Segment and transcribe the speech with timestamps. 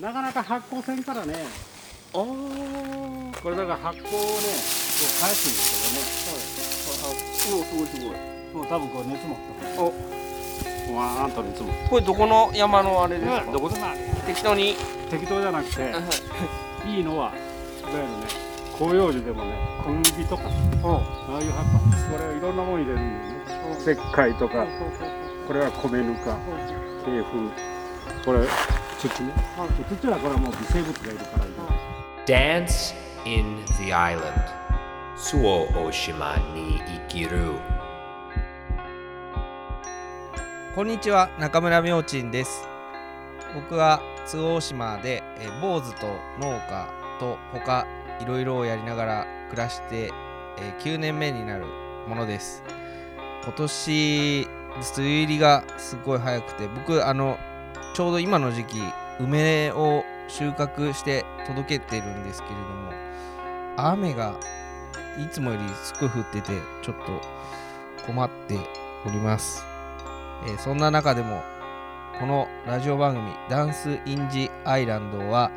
[0.00, 1.34] なかなか発酵せんからね。
[2.14, 2.22] ああ
[3.42, 6.30] これだから発酵をねこう返すんです
[7.04, 7.50] あす。
[7.52, 7.98] ごいすごいすごい。
[7.98, 8.18] けどね
[8.54, 9.38] もう多分これ熱持っ
[9.76, 9.86] たお。
[10.96, 13.86] わーんと熱持っこれどこの山のあれですか、たどこでも
[14.24, 14.76] 適当に。
[15.10, 15.82] 適当じゃなくて
[16.86, 17.02] いい。
[17.02, 17.40] のはいわ
[17.92, 18.12] ゆるね
[18.78, 20.48] 広葉樹でもね小麦とかあ
[21.40, 23.80] あいう葉っぱこれいろんなもの入れるんだよね。
[23.80, 24.64] 石灰とか
[25.48, 26.38] これは米ぬか
[27.04, 27.50] 鶏粉
[28.24, 28.46] これ
[28.98, 29.32] 土ね。
[30.00, 31.52] 土はこれはもう微生物がいるからいい
[32.26, 32.94] Dance
[33.24, 34.32] in the Island.
[35.16, 37.52] 周防大島に生きる
[40.74, 42.68] こんにちは中村明珍です。
[43.54, 46.06] 僕は周防大島でえー坊主と
[46.40, 46.88] 農家
[47.20, 47.86] と他
[48.20, 50.10] いろいろをやりながら暮らして、
[50.58, 51.66] えー9年目になる
[52.08, 52.64] ものです。
[53.44, 57.38] 今年梅雨入りがすごい早くて僕あの
[57.94, 58.80] ちょうど今の時期
[59.20, 62.92] 梅を収穫して届けてるんですけれども
[63.76, 64.34] 雨が
[65.18, 67.20] いつもよりすごい降っててちょっと
[68.06, 68.58] 困って
[69.06, 69.64] おります。
[70.46, 71.42] えーそんな中でも
[72.20, 75.50] このラジオ番組「ダンス・イン・ジ・アイランドは」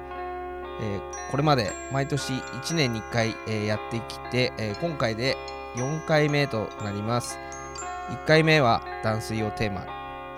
[0.81, 5.37] えーこれまで毎年1年に1回、えーやってきて、え今回で
[5.75, 7.39] 4回目となります。
[8.09, 9.85] 1回目は断水をテーマ、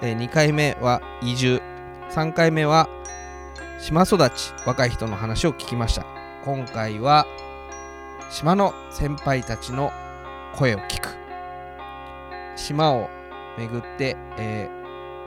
[0.02, 1.62] え2回目は移住
[2.14, 2.88] 3回目は
[3.80, 6.06] 島育ち若い人の話を聞きました。
[6.46, 7.26] 今回は
[8.30, 9.92] 島の先輩たちの
[10.56, 11.10] 声を聞く。
[12.56, 13.10] 島を
[13.58, 14.84] 巡って、えー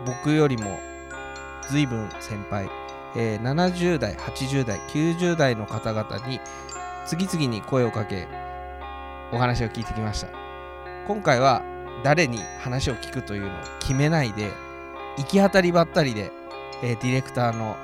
[0.06, 0.78] 僕よりも
[1.68, 2.70] 随分先輩、
[3.16, 6.38] えー70代80代90代の方々に
[7.04, 8.28] 次々に声をかけ
[9.32, 10.28] お話を聞いてきました。
[11.08, 11.64] 今回は
[12.04, 14.52] 誰に話を聞くというのを決めないで
[15.18, 16.30] 行き当たりばったりで、
[16.82, 17.76] えーディレクターの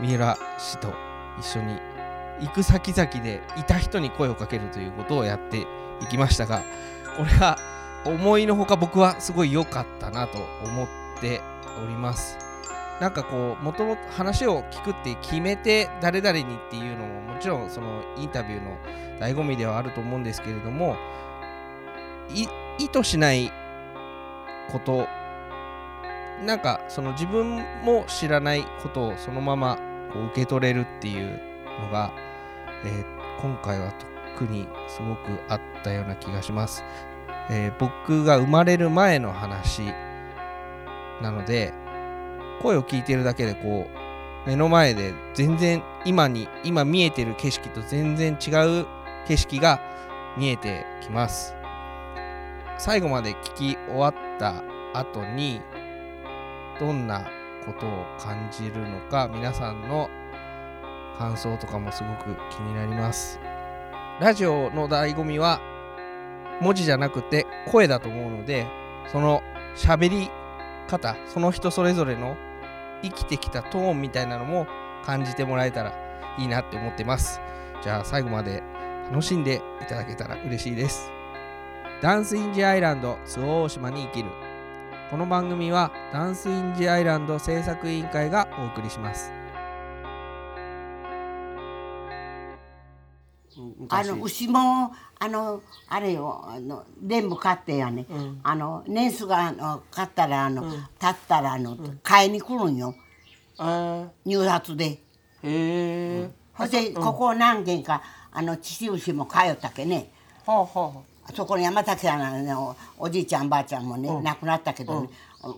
[0.00, 0.92] 三浦氏と
[1.38, 1.78] 一緒に
[2.40, 5.66] 行く先々でいた人に声をかけるということをやって
[6.00, 6.62] いきましたが
[7.16, 7.56] これが
[8.04, 10.88] 思いのほか僕はすごい良かったなと思っ
[11.20, 11.40] て
[11.82, 12.36] おります。
[13.00, 18.76] なんかこうもともと話を聞くって決めて誰々にっていうのももちろんそのインタビューの
[19.18, 20.96] 醍醐味ではあると思うんですけれども
[22.32, 22.46] 意
[22.92, 23.50] 図しない
[24.70, 25.08] こと
[26.44, 29.78] なんかその自分も知らないことをそのまま
[30.12, 31.40] こう受け取れるっていう
[31.80, 32.12] のが、
[32.84, 33.92] えー今回は
[34.38, 36.84] 特にすごくあったような気がします。
[37.50, 39.82] えー僕が生まれる前の話
[41.20, 41.72] なので
[42.60, 43.88] 声を聞いてるだけでこ
[44.46, 48.86] う目の前で全然今に今見えてる景色と全然違う
[49.26, 49.80] 景色が
[50.36, 51.54] 見えてきます
[52.78, 54.62] 最後まで聞き終わった
[54.94, 55.60] 後に
[56.82, 57.30] どんな
[57.64, 60.10] ことを感じるのか皆さんの
[61.16, 63.38] 感想とかもすごく気になります。
[64.20, 65.60] ラジオの醍醐味は
[66.60, 68.66] 文字じゃなくて声だと思うので
[69.12, 69.42] その
[69.76, 70.28] 喋り
[70.88, 72.36] 方その人それぞれの
[73.02, 74.66] 生きてきたトーンみたいなのも
[75.04, 75.94] 感じてもらえたら
[76.38, 77.40] いいなって思ってます。
[77.80, 78.60] じゃあ最後まで
[79.08, 81.12] 楽しんでいただけたら嬉しいです。
[82.00, 84.30] ダンスインジアイランド周防大島に生きる
[85.12, 89.30] この番組はダンスインジアイランド制作委員会がお送りします。
[93.90, 98.06] あの牛もあのあれよあの全部買ってやね、
[98.42, 100.62] あの年数があの買ったらあの、
[100.98, 102.94] 経ったらあの、買いに来るんよ。
[103.58, 104.86] あ入札で。
[104.86, 104.94] ー。
[104.94, 104.98] へ
[106.22, 108.02] え、そして、ここ何軒か
[108.32, 110.10] あの父牛も通ったけね。
[110.46, 111.02] はあは
[111.34, 115.08] そこの山崎さんのねおおじいちゃんばあちゃんもね、亡くなったけどね、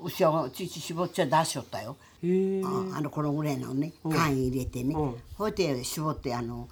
[0.04, 1.96] 牛を乳絞っちゃ出しよったよ。
[2.22, 4.94] あのこのぐらいのね缶入れてね、
[5.36, 6.68] ほいで絞ってあの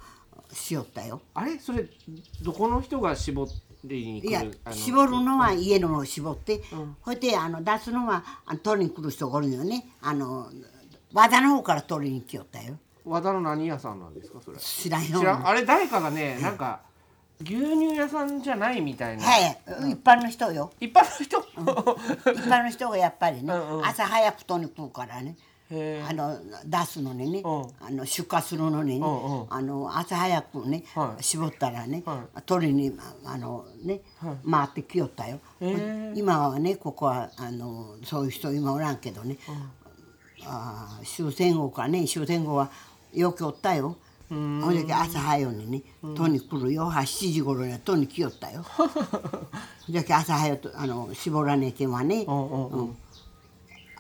[0.53, 1.21] しよったよ。
[1.35, 1.59] あれ？
[1.59, 1.85] それ
[2.43, 3.49] どこの人が絞
[3.85, 6.63] りにいや絞るのは家のを絞って、
[7.03, 8.25] ほいであの出すのは
[8.63, 9.87] 取りに来る人がおるのよね。
[10.01, 10.47] あの
[11.13, 12.77] 和田の方から取りに来よったよ。
[13.05, 14.59] 和田の何屋さんなんですかそれ？
[14.59, 15.21] 知らんよ。
[15.45, 16.81] あれ誰かがねなんか
[17.43, 19.59] 牛乳屋さんじゃないみたいな、はい、
[19.93, 20.73] 一般の人よ。
[20.81, 21.39] 一般の人、
[22.33, 23.53] 一般の人がやっぱりね。
[23.53, 23.87] うんうん。
[23.87, 25.37] 朝早く取りに来るからね。
[25.71, 27.63] へあの出すのにね、うん。
[27.81, 29.47] あの出荷するのにね、うんうん。
[29.49, 31.23] あの朝早くね、はい。
[31.23, 32.93] 絞ったらね、は取りに
[33.25, 34.01] あのね、
[34.49, 39.39] 回ってきよったよ、へ今はねここはあのそういう人今おらんけどね、
[40.45, 42.07] ああ終戦後かね。
[42.07, 42.71] 終戦後は
[43.15, 43.97] よくおったよ
[44.33, 48.65] ほんで朝早うにね取りに来るよ7時頃には取りに来よったよ。
[49.89, 52.97] じゃけ朝早うとあの絞らねえけんはね、うんうんうん。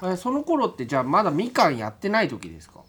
[0.05, 2.81] えその頃ってじゃあまだみかんやってない時ですか？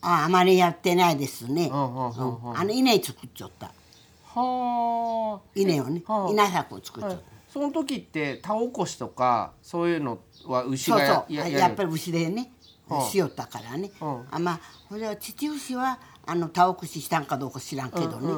[0.00, 2.58] ああまりやってないですね、うんうんうんうん。
[2.58, 3.72] あの稲作っちゃった。
[4.24, 6.30] は稲をね、はあ。
[6.30, 11.32] 稲作を作っちあ、はいゃった、、その時って田起こしとかそういうのは牛そうがそう。
[11.34, 12.52] ややっぱり牛でね、
[12.88, 18.32] はあしよったからね、はあまあほれは父牛はあの田起こししたんかどうか知らんけどね、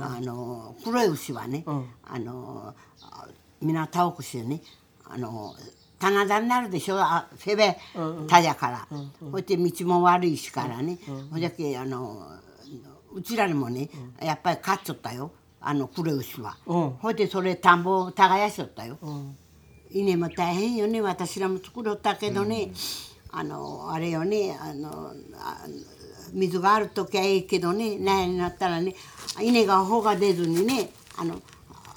[0.00, 1.86] あの黒い牛はね、ん。
[2.04, 3.26] あのあ
[3.60, 4.62] みんな田起こしでね
[5.04, 5.54] あの
[5.98, 6.98] 棚田になるでしょ？
[6.98, 7.76] あせべ
[8.28, 8.88] 田やから、
[9.30, 10.98] ほいで道も悪いしからね、
[11.30, 12.26] ほいじゃけあの
[13.12, 13.90] うちらにもね、
[14.22, 15.32] やっぱり飼っちゃったよ。
[15.62, 16.90] あの黒い牛は、うん。
[16.92, 19.36] ほいでそれ田んぼを耕しとったよ、ん。
[19.90, 21.02] 稲も大変よね。
[21.02, 22.70] 私らも作ろったけどね、
[23.32, 25.66] あのあれよねあのあ
[26.32, 28.94] 水がある時はいいけどね苗になったらね
[29.40, 31.40] 稲が穂が出ずにねあの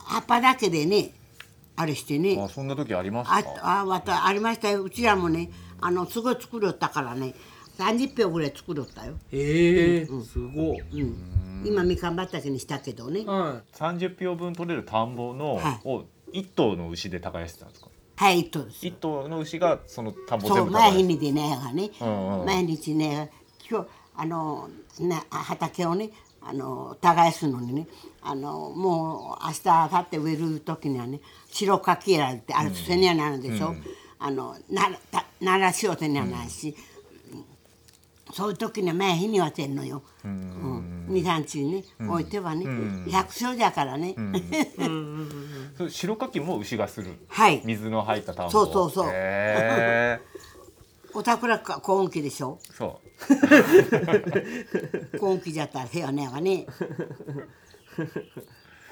[0.06, 1.12] 葉っぱだけでね
[1.76, 2.40] あれしてね。
[2.40, 3.80] あそんな時ありますあか？
[3.82, 4.84] あわたありましたよ。
[4.84, 5.50] うちらもね
[5.82, 7.34] あのすごい作ろったからね
[7.80, 10.02] 30票ぐらい作ろったよ、え。
[10.02, 13.26] えすごい、うん、今みかん畑にしたけどね。
[13.26, 15.88] は30票分取れる田んぼの、はい。
[15.88, 17.88] を一頭の牛で耕してたんですか？
[18.24, 18.88] はい一頭です。
[18.88, 22.46] 一頭の牛がその田んぼそう毎日ねがね、うんうん。
[22.46, 23.30] 毎日ね
[23.70, 24.70] 今日あの
[25.02, 26.10] な畑をね
[26.42, 27.86] あの耕すのにね
[28.22, 31.20] あのもう明日明後日植える時にはね
[31.52, 33.76] 白かきやられてあれせにはなるでしょ、
[34.20, 36.74] あのならたならしようてにはないし、
[38.34, 41.06] そういう時には前日にはせんのよ、うん。
[41.08, 42.66] 二三日にね、置いてはね、
[43.10, 44.16] 百姓じゃからね、
[45.78, 47.12] それ白かきも牛がする。
[47.30, 47.62] はい。
[47.64, 48.52] 水の入った田んぼ。
[48.52, 49.10] そうそうそう。
[49.12, 50.20] へ
[51.16, 52.58] おたくらか高音機でしょ？
[52.72, 53.00] ーそ
[55.20, 56.66] 高音機じゃったら部屋ねがね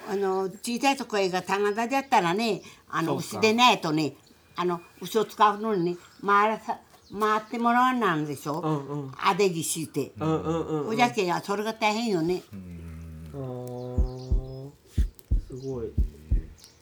[0.08, 4.14] あの小さいとこへが棚田だったらねあの牛でないとね
[4.56, 6.78] あの牛を使うのにね回らさ
[7.20, 9.12] 回ってもらわんなんでしょ、んうん。
[9.18, 12.42] あでぎして、うんうんうんおじゃけがそれが大変よね、
[13.34, 14.70] あー
[15.48, 15.92] すごい。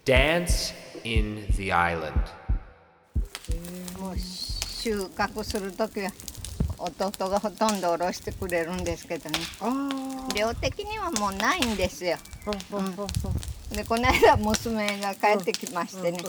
[0.06, 0.74] Dance
[1.04, 2.14] in the island.
[4.00, 6.12] もう収穫する時は
[6.78, 9.40] 弟がほとんどおろしてくれるんですけどね。
[9.60, 12.18] あ量的にはもうないんですよ。
[12.46, 12.52] あ、
[13.76, 16.20] でこの間娘が帰ってきましてね、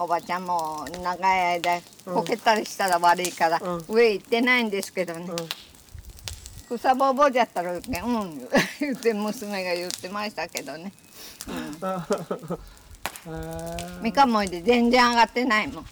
[0.00, 3.84] おばちゃんも長い間こけたりしたら悪いから、うん。
[3.88, 5.28] 上行ってないんですけどね、
[6.68, 10.92] 草ぼうぼうじゃったらうん言って娘が言ってましたけどね。
[14.00, 15.86] みかんもいで全然上がってないもん。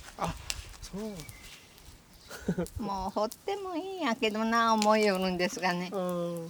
[0.80, 2.82] そう。
[2.82, 5.90] もう掘ってもいいんやけどな思いよるんですがね。
[5.92, 6.48] うん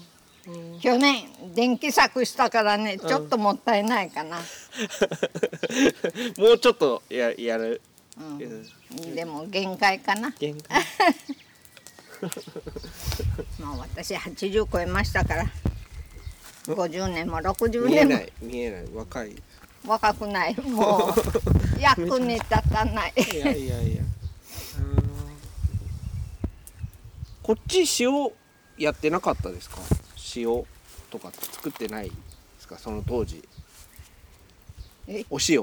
[0.81, 4.39] 去年電気柵したからねちょっともったいないかな、
[6.39, 7.81] もうちょっとややる。
[8.19, 9.15] うん。
[9.15, 10.31] でも限界かな。
[10.39, 10.83] 限界。
[13.61, 15.47] もう私80超えましたから。
[16.67, 18.15] 50年も60見え年も。
[18.15, 18.33] ない。
[18.41, 18.85] 見えない。
[18.95, 19.33] 若い。
[19.33, 19.37] い
[19.85, 20.61] 若くない。
[20.61, 21.13] もう。
[21.81, 23.13] 役に立たない。
[23.17, 24.03] やいやいや。
[27.43, 28.13] こっち塩
[28.79, 29.77] やってなかったですか？
[30.37, 30.65] 塩
[31.11, 32.13] とか作ってないで
[32.59, 32.79] すか？
[32.79, 33.43] その当時。
[35.09, 35.25] え？
[35.31, 35.63] お塩。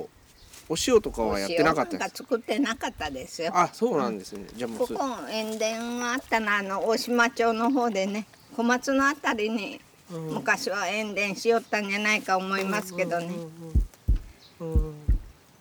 [0.69, 3.51] お塩とかはやってなかったお塩なんかです作ってなかったですよ。
[3.53, 4.47] あそうなんですね。
[4.55, 8.25] じゃあもうすここ塩田があったのはあの大島町の方でね
[8.55, 13.31] 小松のあたりに昔は塩田しよったんじゃないか思いますけどね、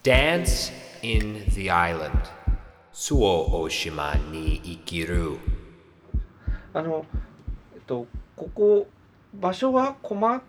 [0.04, 0.72] Dance
[1.02, 2.12] in the island.
[2.92, 5.38] Suo Oshima ni ikiru.
[6.74, 7.04] あの
[7.74, 8.06] えっと
[8.36, 8.86] ここ
[9.34, 10.42] 場所は駒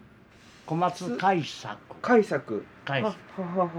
[0.66, 1.78] 小松海作。
[2.02, 2.66] 海作。
[2.86, 3.70] 海あははは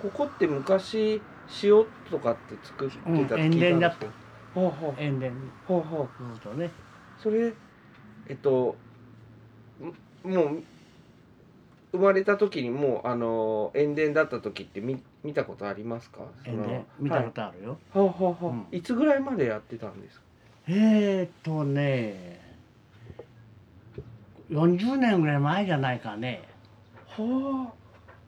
[0.00, 1.20] ここって昔
[1.62, 4.62] 塩とかって作ってたうんだったけど。
[4.62, 5.30] はあは塩田あ
[5.72, 6.08] はあは。
[6.20, 6.70] あうんとね。
[7.18, 7.52] それ
[8.28, 8.76] えっと
[10.24, 10.62] んもう
[11.92, 16.20] 生まれた時にもうあの塩田だった時って見見たことありますか？
[16.44, 18.28] そ塩の田見たことあるよ、はい、はあは。
[18.30, 18.66] あはあうん。
[18.70, 20.24] いつぐらいまでやってたんですか？
[20.68, 22.45] えーっとね
[24.50, 26.42] 40年ぐらい前じゃないかね。
[27.08, 27.72] は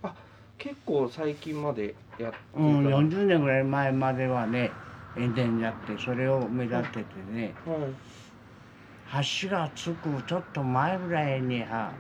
[0.03, 0.09] あ。
[0.09, 0.15] あ
[0.57, 2.61] 結構最近までやってた。
[2.61, 4.71] うんはい40年ぐらい前まではね
[5.17, 7.55] 塩田やってそれを目立ててね。
[9.43, 11.93] 橋がつくちょっと前ぐらいには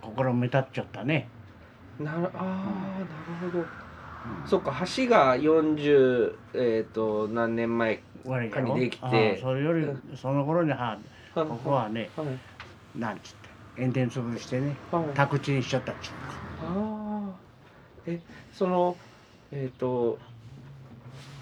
[0.00, 1.28] 心目立っちゃったね。
[1.98, 3.66] なるああ、なるほど、
[4.46, 7.96] そっか橋が40えっ、と何年前
[8.50, 9.38] かにできて。
[9.40, 10.98] それよりその頃には
[11.34, 12.26] こここはねはい
[12.96, 15.04] なんつって塩田潰してねはい。
[15.14, 17.30] 宅地にしちゃったっちゅうかああ
[18.06, 18.20] え
[18.52, 18.96] その
[19.52, 20.18] えっ、と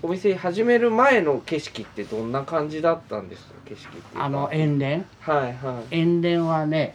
[0.02, 3.54] お店始める前の景色ってどんな感じだったんですか？
[3.66, 4.86] 景色ってあの塩田？
[4.86, 6.94] はいは塩田はね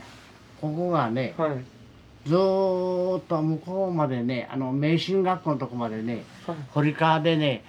[0.62, 1.58] ここがねいはい。
[2.26, 6.56] ずーっと向こうまでねあの迷信学校のとこまでねはい。
[6.72, 7.64] 堀川でね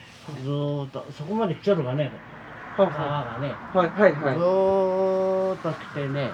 [0.44, 2.10] ずーっとそこまで来ちゃるがね
[2.76, 4.36] はい川がねはいはいずはい。
[4.36, 6.30] ーっと来てね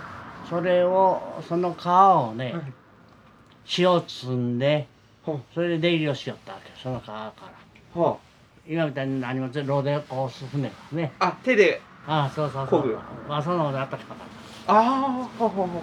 [0.50, 2.62] それをその川をねはい。
[3.78, 4.86] 塩積んで
[5.24, 7.46] はそれで出入りをしよったわけその川か
[7.94, 8.02] ら。
[8.02, 8.18] は
[8.68, 11.12] 今みたいに何もぜロでこうす船がね。
[11.20, 12.80] あ手でああそうそうそう。
[12.80, 12.98] 漕ぐ。
[13.28, 14.16] あそのであったかかっ
[14.66, 15.82] たああはは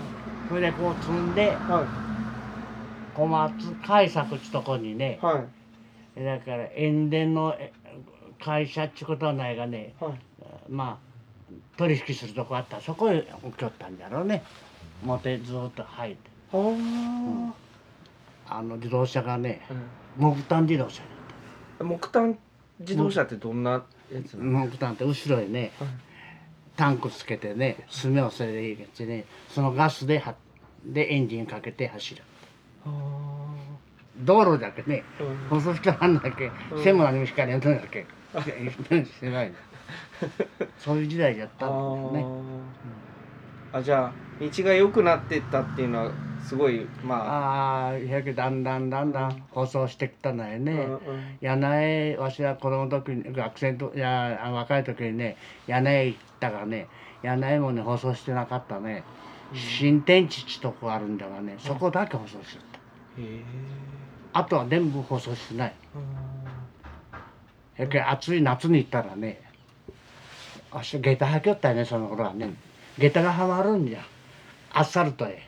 [0.50, 1.86] それでこう積んでは
[3.14, 5.46] 小松海作っちとこにねいは
[6.18, 6.24] い。
[6.24, 7.72] だから塩田のえ
[8.44, 10.12] 会社っちゅうことはないがねはい。
[10.70, 11.07] まあ
[11.78, 14.44] 取引するとこあったらそこへ置きよったんだろうね。
[15.04, 16.30] 表ずーっと入って。
[16.54, 16.58] あ
[18.50, 19.74] あの自動車がねあ、
[20.18, 21.04] 木炭自動車
[21.80, 22.38] 木炭
[22.80, 24.68] 自動車ってどんなやつなの？
[24.68, 25.90] 木炭って後ろへねはい
[26.78, 30.36] タンクつけてね炭をそれで入れてねそのガスでは
[30.86, 32.24] でエンジンかけて走る。
[32.86, 32.90] あ
[34.24, 35.60] 道路だけねあうん。
[35.60, 36.84] 舗装してあんだけうん。
[36.84, 38.06] 線も何も光らんだけ。
[38.38, 39.54] してない
[40.78, 42.26] そういう時代だったんだよね。
[43.74, 47.88] あじゃあ道が良くなってったっていうのはすごいまあ。
[47.88, 51.00] ああやけだんだんだんだん舗装してきたのよね、うんうん。
[51.42, 56.88] 柳江わしは子供の時に学生といやあ若い時にね柳江行ったがね
[57.24, 59.04] 柳江もね舗装してなかったね、
[59.54, 62.78] 新天地ってとこあるんだがねそこだけ舗装してた。
[63.22, 63.44] へえ
[64.34, 65.74] あとは全部舗装してない。
[67.76, 69.42] やけん暑い夏に行ったらね
[70.78, 72.54] あし下駄履きよったよねその頃はね。
[73.00, 74.00] 下駄がはまるんじゃ。
[74.72, 75.42] アスファルトへ。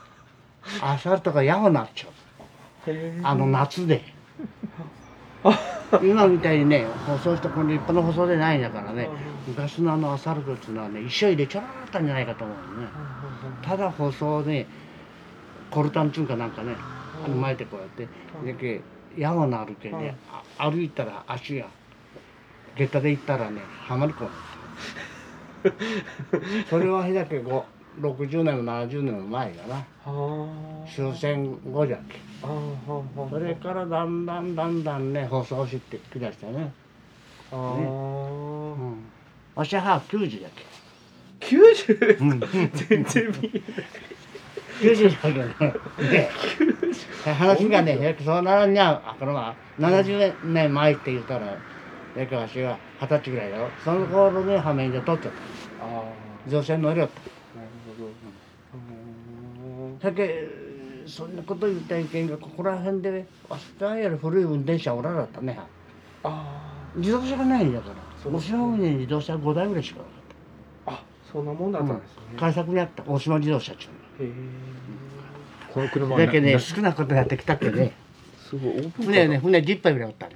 [0.80, 2.92] アスファルトがやほなっちゃう。
[3.22, 4.02] あの夏で。
[6.02, 9.08] 今みたいにね舗装してこの立派な舗装でないんだからね。
[9.46, 12.86] 昔のあのアスファルトっていうのはね一生入れちゃらなかったんじゃないかと思うね。
[13.62, 14.66] ただ舗装で
[15.70, 16.74] コルタンっていうかなんかね
[17.24, 18.08] あの巻いてこうやって。
[18.44, 18.80] でけ
[19.16, 20.16] 山のあるけんね
[20.58, 21.66] あ歩いたら足が
[22.76, 24.30] 下駄で行ったらねはまりこう
[26.68, 27.64] それはだけご
[28.00, 29.74] 60年も70年も前だな。
[29.74, 30.86] はあ。
[30.86, 32.20] 終戦後じゃっけ
[33.30, 36.72] それからだんだんだんだんね舗装してきだしたね。
[37.50, 39.04] あうーん。
[39.54, 40.50] わしは90だっ
[41.40, 42.40] 90け、うん、
[42.74, 43.62] 全然見え
[44.80, 45.74] 90だけどね
[47.24, 51.56] で話がねそうならんにゃあこのま70年前って言ったら
[52.16, 53.68] やけわしは二十歳ぐらいだろ。
[53.84, 55.32] その頃にはめんで取っちゃっ
[55.80, 56.02] あ
[56.44, 57.68] た乗車乗りよったあなる
[57.98, 58.10] ほど。
[59.84, 59.98] うん。
[59.98, 60.48] だけ
[61.06, 65.58] そんなこと言ったらいけんがここら辺でわしらより古い運転者おらだったね。
[66.24, 67.96] あ自動車がないんだから。
[68.22, 68.58] そうですね。
[68.58, 72.22] 大島海に自動車5台ぐらいしかなかっーあそんなもんだったんですね。
[72.34, 73.04] た開作にあった。
[73.06, 73.88] 大島自動車っちゅ
[74.24, 74.32] うへえ
[75.72, 77.92] この車だけね好きなことやってきたっけね。
[78.38, 78.78] すごい。
[78.78, 80.35] オープン船ね船10杯ぐらいおったね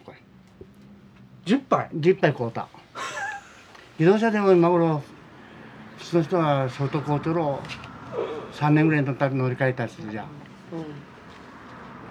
[1.44, 2.68] 10杯10杯買うた。
[3.99, 5.02] 自動車でも今頃
[5.99, 7.62] 普通の人は相当買うとろ
[8.52, 10.26] 3年ぐらいのたび乗り換えたりするじゃん。
[10.70, 10.85] こ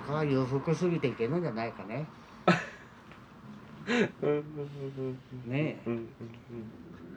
[0.09, 2.07] れは裕福すぎていけるんじゃないかね。
[4.21, 4.29] うん。
[4.29, 4.39] うん
[5.45, 5.89] うんねえ。
[5.89, 5.93] うん。
[5.93, 6.09] うん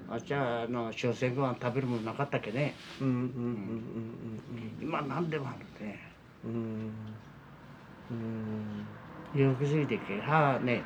[0.08, 2.74] あっちはあの終戦後は食べるものなかったっけね。
[3.00, 3.08] うん。
[3.08, 3.14] うん。
[3.14, 3.24] うん。
[3.24, 3.44] う
[4.54, 4.78] ん。
[4.82, 5.98] 今何でもあるね
[6.44, 7.16] うんうん。
[8.10, 8.86] うん。
[9.32, 10.84] 裕福すぎていけはあね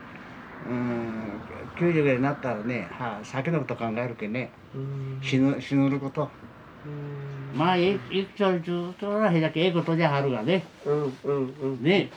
[0.64, 1.40] うん
[1.76, 5.20] 90ぐらいになったらねはあ酒のこと考えるけねうん。
[5.22, 6.30] 死ぬ死ぬること。
[6.84, 7.58] うん。
[7.58, 10.64] まあいいくちょずっとらへだけええことじゃはるがね。
[10.86, 11.82] うんうんうん。
[11.82, 12.10] ね。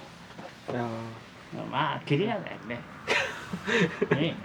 [1.72, 2.80] まあキリがないね。
[4.12, 4.36] ね。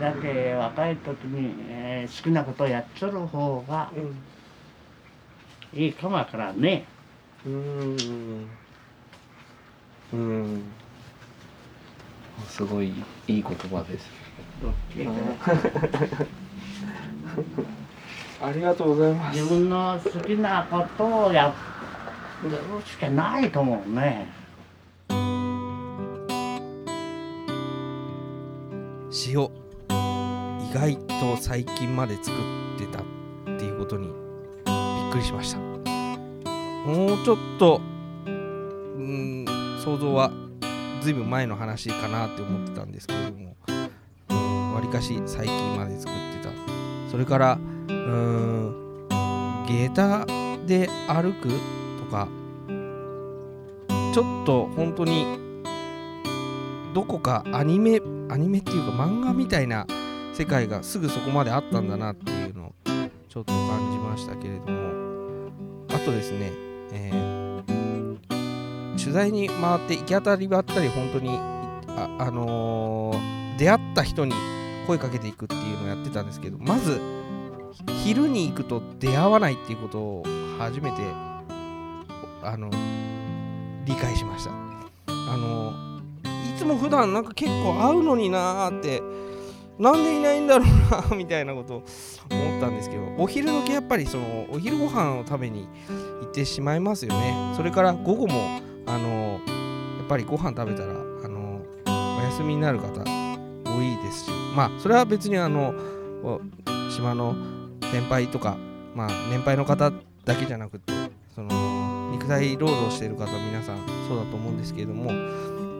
[0.00, 3.90] だけ若い時に、えー好きなことをやっちょる方が
[5.74, 6.84] いいかもわからんね。
[7.46, 7.96] うん。
[10.12, 10.62] うん
[12.48, 12.92] すごいい
[13.38, 14.10] い言葉です。
[18.42, 19.40] ありがとうございます。
[19.40, 21.54] 自分の好きなことをや
[22.42, 22.50] る
[22.84, 24.26] しかないと思うね。
[29.28, 29.50] 塩意
[30.74, 32.30] 外と最近まで作
[32.76, 35.58] ってたっていうことにびっくりしました。
[35.58, 37.80] もうちょっと
[38.26, 39.44] うーん
[39.80, 40.30] 想像は
[41.02, 43.56] ずいぶん前の話かなって思ってたんですけれども
[44.74, 46.50] わりかし最近まで作ってた。
[47.10, 49.06] それからうーん
[49.66, 50.26] 下駄
[50.66, 51.48] で歩く
[51.98, 52.26] とか
[54.14, 55.38] ちょっと本当に
[56.94, 59.86] どこかアニメアニメっていうか漫画みたいな
[60.32, 62.74] 世界がすぐそこまであったんだなっていうのを
[63.28, 65.50] ちょっと感じましたけれども
[65.88, 66.50] あとですね、
[66.92, 67.41] えー
[69.02, 71.36] 取材に回って行き当たりばったり本当に
[71.88, 74.32] あ、あのー出会った人に
[74.86, 77.00] 声かけていくっていうのをやってたんですけどまず
[78.04, 80.24] 昼に行くと出会わないっていうことを
[80.58, 80.96] 初めて
[82.42, 82.70] あの
[83.84, 84.50] 理解しました。
[84.50, 85.72] あの
[86.24, 89.02] いつも普段なんか結構会うのになーって
[89.78, 91.82] なんでいないんだろうな みたいなことを
[92.30, 95.68] 思ったんですけどお昼時やっぱりそのお昼ご飯を食べに
[96.20, 97.52] 行ってしまいますよね。
[97.56, 99.40] それから午後もあの
[99.98, 103.02] やっぱりご飯食べたらあのお休みになる方
[103.64, 105.74] 多いですしまあそれは別にあの
[106.90, 107.34] 島の
[107.90, 108.56] 先輩とか
[108.94, 109.90] まあ年配の方
[110.24, 110.92] だけじゃなくて
[111.34, 115.10] その肉体労働している方皆さんそうだと思うんですけれども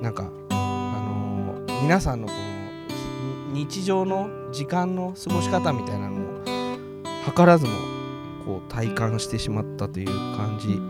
[0.03, 6.45] なんかあの皆さんのこの日常の時間の過ごし方みたいなのを
[7.37, 7.73] 図らずも
[8.47, 10.07] こう体感してしまったという
[10.37, 10.81] 感じ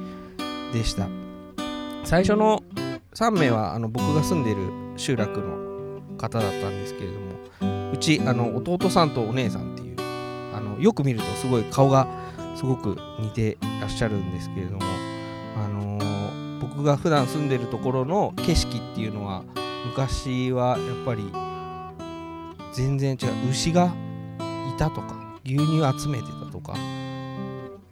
[0.79, 1.22] でした。
[2.05, 2.63] 最初の
[3.15, 9.97] 3名はあの僕が住んでいる集落の方だったんですけれどもうちあの弟さんとお姉さんっていう
[10.55, 12.07] あのよく見るとすごい顔が
[12.57, 14.83] すごく似てらっしゃるんですけれども、
[15.57, 16.13] あのー
[16.63, 19.43] 僕が普段住んでるところの景色っていうのは
[19.85, 21.25] 昔はやっぱり
[22.73, 23.51] 全然違う。
[23.51, 23.93] 牛が
[24.73, 26.75] いたとか牛乳集めてたとか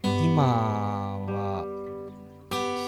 [0.03, 1.00] 今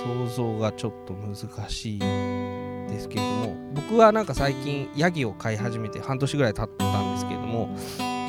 [0.03, 1.37] 想像がちょっと難
[1.71, 7.77] しいですけれども僕はなんか最近ヤギを飼い始めて半年ぐらい経ったんですけれども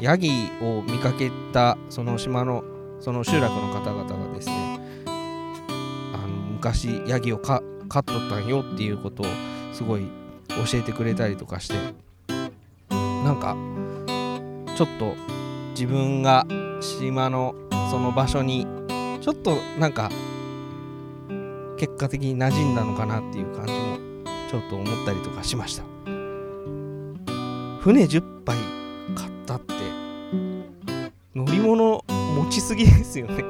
[0.01, 0.29] ヤギ
[0.61, 2.63] を見かけたその島の
[2.99, 9.25] その集落の方々がですねあの昔ヤギを飼っとったんよっていうことを
[9.73, 10.07] すごい
[10.49, 11.75] 教えてくれたりとかして
[12.89, 13.57] なんか
[14.77, 15.15] ちょっと
[15.71, 16.45] 自分が
[16.81, 17.55] 島の
[17.89, 18.67] その場所に
[19.21, 20.09] ちょっとなんか
[21.83, 23.97] 結果的に馴染んだのかなっていう感じも
[24.49, 25.83] ちょっと思ったりとかしました。
[27.81, 28.55] 船10杯
[29.13, 29.73] 買ったって
[31.35, 33.43] 乗り物持ちすぎですよね。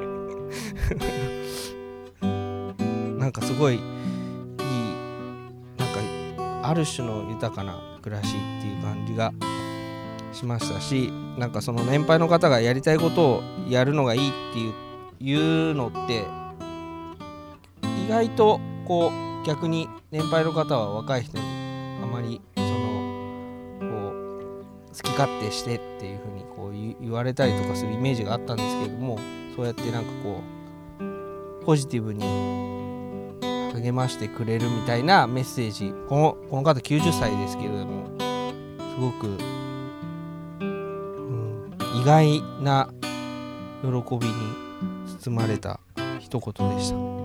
[3.20, 3.82] なんかすごいいい
[5.78, 5.90] なん
[6.58, 8.32] かある種の豊かな暮らしっ
[8.64, 9.32] ていう感じが
[10.32, 14.74] しましたしなんかその年配の方がやりたいことをやるのがいいっていう
[15.20, 16.43] いうのって
[18.14, 21.44] 外とこう逆に年配の方は若い人に
[22.04, 29.18] あまりそのこう好き勝手してっていうふうにこう言われたりとかするイメージがあったんですけれども
[29.56, 30.42] そうやってなんかこ
[31.00, 32.22] うポジティブに
[33.74, 39.28] 励ましてくれるみたいなメッセージこのこの方90歳ですけれどもすごく、
[40.60, 42.94] うん、意外な
[43.82, 44.34] 喜びに
[45.20, 45.80] 包まれた
[46.20, 47.23] 一言でした。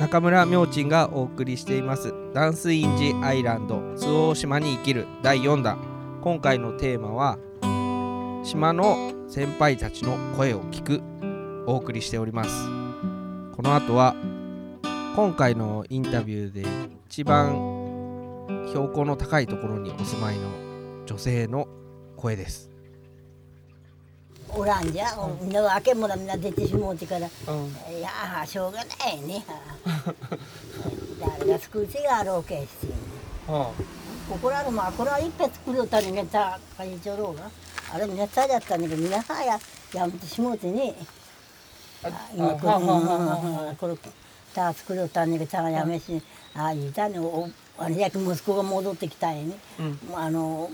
[0.00, 5.78] 中村明珍がお送りしています「ダンス・イン・ジ・アイランド周防大島に生きる」第4弾
[6.22, 7.38] 今回のテーマは
[8.44, 11.16] 島の先輩たちの声を聞く。
[11.66, 12.50] お送りしております。
[13.56, 14.14] この後は
[15.16, 16.64] 今回のインタビューで
[17.08, 20.42] 一番標高の高いところにお住まいの
[21.06, 21.66] 女性の
[22.16, 22.75] 声です。
[24.48, 25.12] おらんじゃ。
[25.14, 29.44] ん、みんなわけもらみんな出てしもうてから、いやーしょうがないね。
[31.20, 32.68] 誰が作る手があろうけし。
[33.46, 33.74] こ
[34.42, 37.50] こらのまあこれはいっぺん作るたにねた会長ろうが。
[37.94, 39.58] あれネタだったんだけど皆さんや
[39.94, 40.94] やめてしもうてね。
[42.02, 43.96] あ今これうんこれ
[44.54, 46.20] た作るたんだけどたがやめし
[46.54, 49.54] ああいたねおあれやけ息子が戻ってきたんやね、
[50.14, 50.70] あの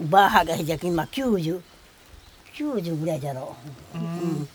[0.00, 1.60] バーハがじゃけ今90
[2.54, 3.54] 90ぐらいじゃろ。
[3.94, 4.48] う、うん。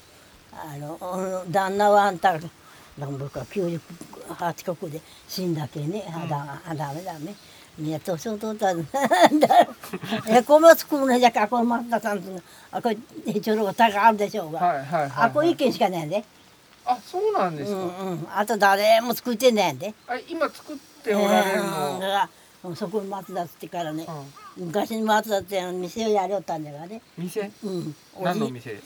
[0.52, 2.34] あの旦那はあんた
[2.98, 7.34] なん僕は98国で死んだけね、あだあダメダメ。
[7.82, 8.80] いや年を取ったら
[10.28, 12.98] えこも作るのじゃかこの松田さんとのあこれ
[13.40, 16.26] ちょろが高あるでしょうが、はいはいはいあこれ一軒しかないんで、
[16.86, 19.94] あそうなんでうすか、んうん、あと誰も作ってないんで。
[20.08, 22.00] あ今作っておられるの、
[22.66, 22.76] うん。
[22.76, 24.06] そこに松田ってからね、
[24.60, 27.50] 昔に松田って店をやりよったんだからね、店？
[27.64, 28.80] うん、おじ何の店？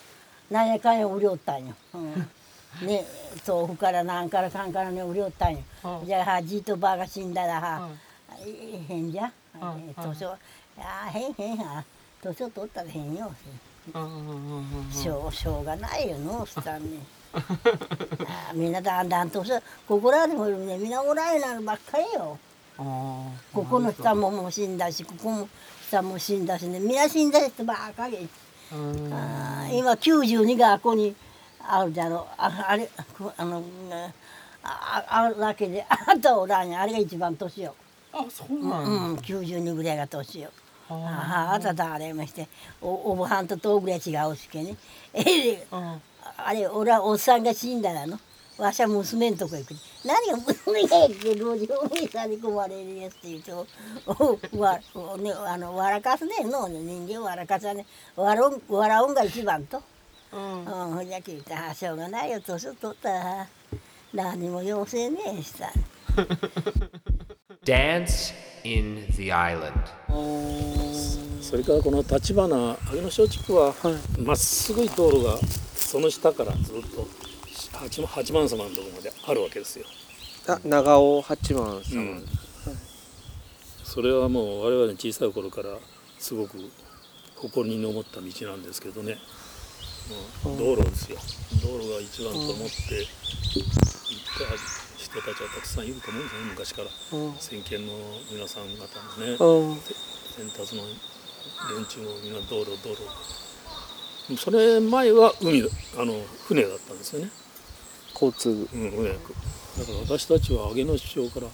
[0.51, 1.73] なんやかんや売りよったんよ。
[1.93, 1.97] う
[2.86, 3.05] ん、ね
[3.47, 5.59] 豆腐からなんからかんからね売りよったんよ。
[5.83, 7.99] うんじゃあはじいとばあが死んだらは、うん
[8.45, 9.31] えへんじゃ？
[9.62, 10.36] うんえ年を
[10.79, 11.83] あへんへんは
[12.21, 13.31] 年を取ったらへんよ。
[13.93, 16.99] うんうんうんうんしょうしょうがないよのしたんね。
[17.33, 22.38] あみんなだんだん年をここらでもねみんなおらんようになるばっかりよ。
[22.77, 25.49] ここの下ももう死んだしここも
[25.88, 26.79] 下も死んだしね。
[26.79, 28.27] 皆死んだ人ばっかり。
[28.71, 31.15] 今92がここに
[31.67, 32.27] あるじゃろ。
[32.38, 33.63] ああれこあの
[34.63, 36.81] ああるだけで あとおらんや。
[36.81, 37.75] あれが一番年よ。
[38.12, 40.49] あそううなんん、92ぐらいが年よ。
[40.89, 42.47] あああただあれまして
[42.81, 44.75] おおばはんととぐらい違うしけね。
[45.13, 45.67] えで
[46.38, 48.19] あれ俺はおっさんが死んだらの
[48.63, 49.73] わしは娘んとこ行く
[50.06, 53.67] 何が娘が行く老人お兄さんに困れるやつって言うと
[54.54, 59.84] おわおねあの笑かすねの人間笑かさね笑うん笑うんが一番と。
[60.32, 63.47] うん、ほんじゃ聞いたらしょうがないよ年取ったら
[64.13, 65.71] 何も要請ねえした。
[67.63, 69.73] Dance in the Island.
[71.41, 73.76] それからこの立花上野小地区は
[74.17, 75.38] まっすぐい道路が
[75.76, 77.22] その下からずっと
[77.84, 79.86] 八幡八幡様のところまであるわけですよ。
[80.48, 82.26] あ長尾八幡様、うん。
[83.84, 85.78] それはもう我々小さい頃から
[86.17, 86.58] すごく
[87.36, 89.17] 誇りに思った道なんですけどね、
[90.46, 90.58] うん。
[90.58, 91.17] 道路ですよ。
[91.62, 93.04] 道路が一番と思って
[93.54, 93.67] 行っ
[94.39, 94.56] た
[94.98, 96.88] 人たちはたくさんいると思うんですね昔から、
[97.38, 97.93] 先見の
[98.32, 98.88] 皆さん方
[99.52, 99.84] もね、
[100.38, 100.84] 先達の
[101.76, 103.02] 連中もみんな道路道路。
[104.38, 105.67] それ前は海だ
[106.00, 106.13] あの
[106.48, 107.32] 船だったんですよね
[108.13, 108.49] 交通。
[108.49, 109.15] うん船だ
[109.86, 111.47] から私たちは上野市長から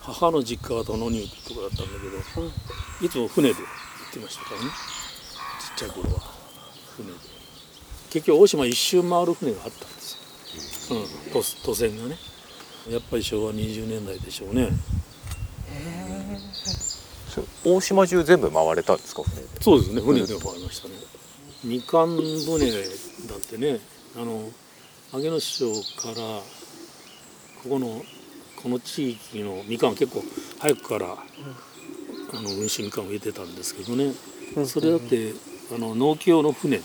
[0.00, 4.70] 母の実家が殿に行くとこだったんだけど、いつも船で行ってましたからね。
[4.70, 6.20] ちっちゃい頃は。
[6.96, 7.18] 船で。
[8.10, 12.16] 結局大島一周回る船があったんですよ、うん、都都船がね。
[12.88, 14.70] やっぱり昭和20年代でしょうね。
[17.64, 19.48] 大島中全部回れたんですか船で？
[19.60, 20.00] そうですね。
[20.00, 20.94] 船で回りましたね。
[21.64, 23.80] みかん船だってね
[24.16, 24.48] あの
[25.18, 26.14] 上野市長から
[27.62, 28.02] ここの
[28.62, 30.22] この地域のみかん結構
[30.58, 34.12] 早くから、あの運針みかんを植えてたんですけどね、
[34.66, 35.32] それだって
[35.74, 36.82] あの農協の船で、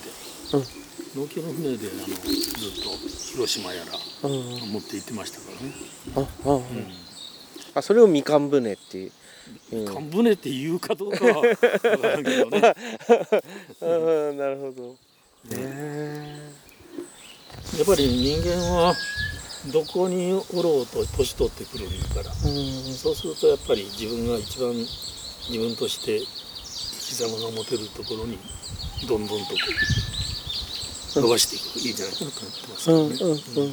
[1.14, 2.90] 農協の船であのずっと
[3.32, 3.92] 広島やら
[4.28, 5.46] 持って行ってましたか
[6.14, 6.54] らね、あ
[7.74, 7.82] あ、あ。
[7.82, 9.12] それをみかん船っていう、
[9.72, 11.56] うん、みかん船って言うかどうかは 分
[11.98, 12.74] からんけどね。
[13.82, 14.96] うんなるほど
[17.78, 18.94] やっぱり人間は
[19.72, 28.38] どこにおろうと年取ってくるんだから、そうするとやっぱり自分が一番自分として生き様が持てるところに
[29.08, 29.56] どんどんとこ
[31.16, 33.72] う伸ばしていくいいんじゃないかなと思ってますけどね。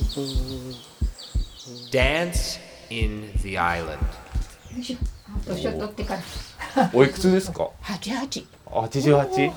[1.92, 3.98] Dance in the Island.
[5.46, 6.22] 年を取ってから
[6.94, 7.70] おいくつですか？
[7.82, 8.48] 八八。
[8.66, 9.52] 88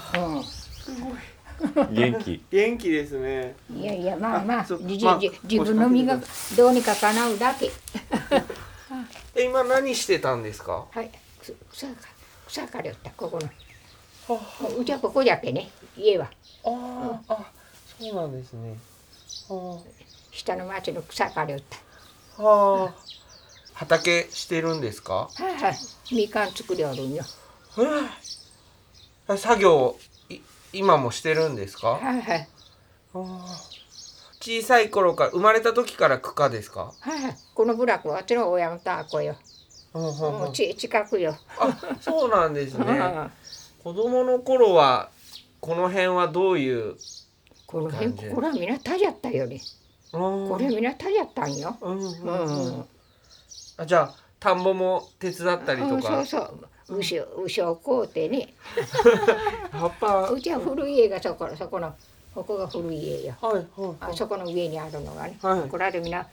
[1.92, 6.18] 元気元気ですねいやいやまあまあそじじまあ自分の身が
[6.56, 7.70] どうにか叶うだけ。
[9.34, 10.84] え今何してたんですか？
[10.90, 11.10] はい。
[11.40, 11.94] く草か
[12.46, 13.48] 草刈りよったここの。
[14.78, 16.26] うちはここじゃけね家は
[16.64, 17.50] ああ、あ
[18.00, 18.76] そうなんですね
[19.48, 19.80] は
[20.30, 21.78] 下の町の草刈りよった。
[22.38, 22.94] あはあ
[23.74, 25.28] 畑してるんですか？
[25.34, 25.74] はいはい。
[26.12, 27.24] みかん作りおるんよ。
[29.28, 30.11] え作業い
[30.72, 31.92] 今もしてるんですか？
[31.96, 32.48] はいはい。
[34.40, 36.92] 小さい頃から生まれた時から区家ですか？
[37.00, 37.36] はいはい。
[37.54, 39.36] この部落はあっちの親のたこよ。
[39.94, 41.36] もうち近くよ。
[41.58, 43.30] あそうなんですねあ
[43.84, 45.10] 子供の頃は
[45.60, 46.96] この辺はどういう
[47.66, 49.60] この辺これはみんな田じゃったよね。
[50.10, 51.76] ここれみんな田じゃったんよ。
[51.80, 52.88] うんうんうんうん
[53.76, 56.98] あじゃあ田んぼも手伝ったりとうんかそうそう。
[56.98, 58.52] 牛を牛を買うてね。
[59.70, 60.28] 葉っぱ。
[60.30, 61.94] うちは古い家がそこそこの
[62.34, 63.36] ここが古い家よ。
[63.40, 63.64] はいはい
[64.00, 65.68] あそこの上にあるのがね、はい。
[65.68, 66.26] これでみんな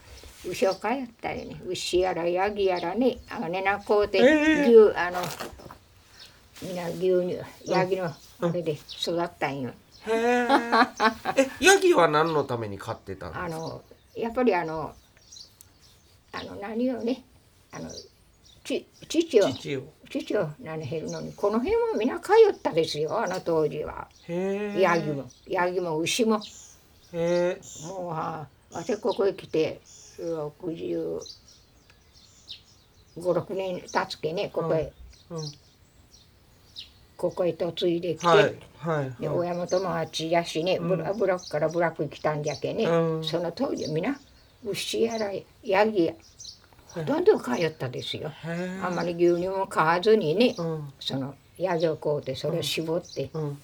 [0.43, 1.61] 牛を飼いったりね。
[1.67, 5.21] 牛やらヤギやらねあねな買うて、ええ牛あの
[6.63, 7.39] みんな牛乳
[7.71, 9.69] ヤギのあれで育ったんよ、
[10.07, 10.47] へえ
[11.35, 13.81] えヤギは何のために飼ってたんですかあの
[14.15, 14.95] やっぱりあの
[16.31, 17.23] あの何をね
[17.71, 17.89] あの
[18.63, 19.93] ち父を父を。
[20.09, 21.33] 父を何減るのに。
[21.33, 24.07] この辺はみんな通ったですよあの当時は。
[24.27, 26.41] ヤギもヤギも牛も。
[27.13, 29.81] へえもうは私ここへ来て
[30.19, 31.19] 65、
[33.15, 34.91] 6年経つけねここへ、
[35.29, 35.39] うん
[37.19, 39.37] ここへ嫁いできて、はいはいではい。
[39.37, 43.23] 親元もあっちやしね、ブラブラックからブラックに来たんじゃけね、うん。
[43.25, 44.17] その当時みんな
[44.63, 46.13] 牛やらヤギ
[46.99, 48.31] やほとんど通ったですよ。
[48.83, 50.93] あんまり牛乳も買わずにね、うん。
[50.99, 53.61] そのヤギを買うてそれを絞って、うん。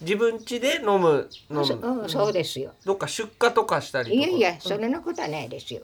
[0.00, 2.72] 自分家で飲む飲そむうん、そうですよ。
[2.84, 5.82] どっか出荷とかしたりいやいや、それのことはないですよ。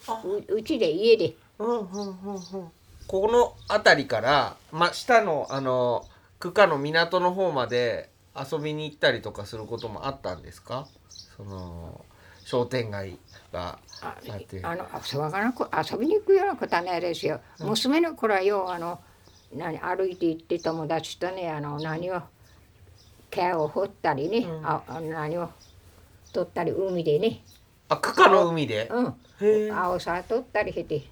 [0.49, 1.35] ううちで家で。
[1.59, 2.73] うんうんうんうん。
[3.07, 6.07] この辺りから、ま、下のあの
[6.39, 10.89] 区下の港の方まで遊びに行ったりとかすることもあったんですか？
[11.37, 12.05] その
[12.45, 13.19] 商店街
[13.53, 13.79] が
[14.63, 17.41] あの遊ばなく遊びに行くようなことはないですよ。
[17.61, 19.01] 娘の頃はようあの
[19.55, 22.21] 何歩いて行って友達とねあの何を
[23.31, 25.51] 毛を掘ったりね、ああ何を
[26.33, 27.43] 取ったり海でね。
[27.89, 28.89] あ区下の海で？
[28.91, 29.15] うん。
[29.75, 31.03] 青さ取ったりして。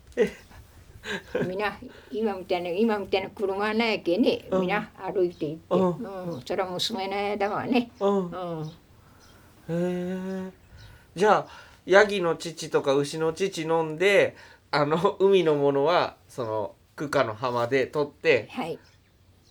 [1.46, 1.78] みんな
[2.10, 6.42] 今みたいな今みたいな車はないけね、みんな歩いて行って、うん。
[6.46, 8.70] それは娘の間はね、うん。
[9.68, 10.50] へえ
[11.16, 11.46] じゃあ
[11.86, 14.36] ヤギの乳とか牛の乳飲んで
[14.70, 18.78] あの海のものはその区下の浜で取って、はい、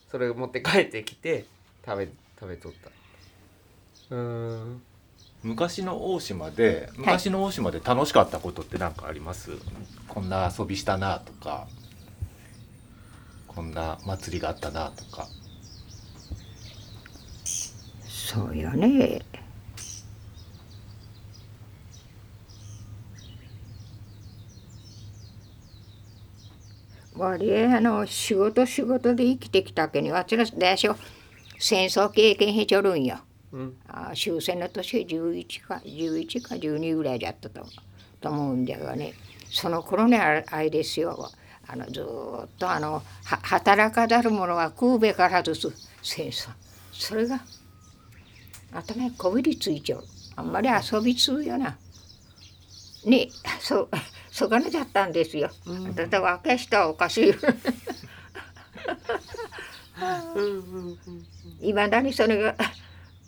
[0.09, 1.45] それを持って帰ってきて
[1.85, 4.15] 食べ食べとった。
[4.15, 4.81] うん。
[5.41, 9.51] 昔の大島で昔の大島で楽しかったことって何かあります、
[10.07, 11.67] こんな遊びしたなとか。
[13.47, 15.27] こんな祭りがあったなとか。
[18.07, 19.21] そうよね。
[27.19, 30.95] 割合あの仕事仕事で生きてきたけに私ら大将
[31.60, 33.17] 戦争経験しちょるんよ。
[33.51, 33.77] うん。
[33.88, 37.65] あ終戦の年11か11か12ぐらいだったと
[38.21, 39.13] と思うんだがね。
[39.51, 41.29] その頃ねあれですよ。
[41.67, 46.49] あのずーっとあのは働かざる者は食うべからずつ戦争。
[46.93, 47.41] それが
[48.71, 50.03] 頭にこびりついちゃう
[50.36, 51.77] あんまり遊びつうよな。
[53.05, 53.27] ね
[53.60, 53.89] そ
[54.31, 55.49] そがなちゃったんですよ、
[55.95, 57.33] だって若い人はおかしい。
[61.61, 62.55] いまだにそれが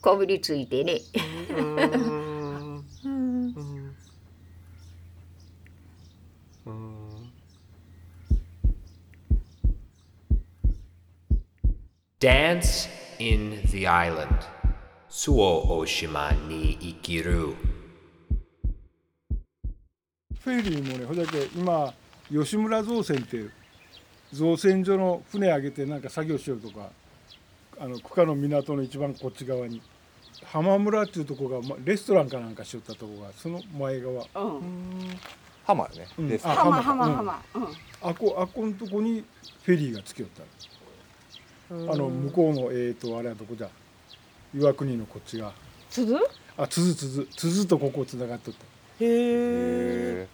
[0.02, 1.02] こびりついてね。
[1.46, 3.10] う
[6.70, 7.02] ん。
[12.20, 12.88] Dance
[13.20, 14.28] in the Island.
[15.10, 17.56] 周防大島に生きる
[20.44, 21.94] フェリーもねほんだけ今
[22.32, 23.52] 吉村造船っていう
[24.34, 26.90] 造船所の船上げてなんか作業しよるとか
[27.80, 29.82] あの区下の港の一番こっち側に。
[30.44, 34.26] 浜村っていうとこがまレストランかなんかしよったとこがその前側。
[35.64, 36.38] 浜よね、うん。
[36.40, 36.82] 浜浜。
[36.82, 37.16] 浜うん。
[37.16, 37.42] 浜。
[37.54, 37.64] うん。
[38.02, 39.24] あこあこんとこに
[39.64, 40.30] フェリーがつきよっ
[41.70, 41.94] たの。
[41.94, 43.70] あの向こうのえー、とあれはどこじゃ？
[44.56, 45.54] 岩国のこっちが
[45.90, 46.18] 鈴？
[46.58, 48.66] あ鈴鈴鈴とここつながっとった
[49.02, 50.28] へえ